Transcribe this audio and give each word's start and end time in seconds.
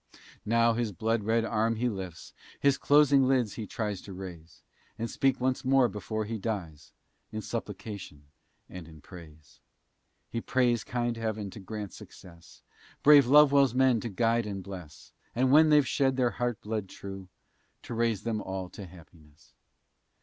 now 0.47 0.73
his 0.73 0.91
blood 0.91 1.23
red 1.25 1.45
arm 1.45 1.75
he 1.75 1.87
lifts, 1.87 2.33
His 2.59 2.75
closing 2.79 3.27
lids 3.27 3.53
he 3.53 3.67
tries 3.67 4.01
to 4.01 4.13
raise; 4.13 4.63
And 4.97 5.07
speak 5.07 5.39
once 5.39 5.63
more 5.63 5.87
before 5.87 6.25
he 6.25 6.39
dies, 6.39 6.91
In 7.31 7.41
supplication 7.43 8.23
and 8.67 8.87
in 8.87 9.01
praise. 9.01 9.59
He 10.27 10.41
prays 10.41 10.83
kind 10.83 11.17
heaven 11.17 11.51
to 11.51 11.59
grant 11.59 11.93
success, 11.93 12.63
Brave 13.03 13.27
Lovewell's 13.27 13.75
men 13.75 13.99
to 13.99 14.09
guide 14.09 14.47
and 14.47 14.63
bless, 14.63 15.13
And 15.35 15.51
when 15.51 15.69
they've 15.69 15.87
shed 15.87 16.17
their 16.17 16.31
heart 16.31 16.59
blood 16.61 16.89
true, 16.89 17.29
To 17.83 17.93
raise 17.93 18.23
them 18.23 18.41
all 18.41 18.69
to 18.69 18.87
happiness. 18.87 19.53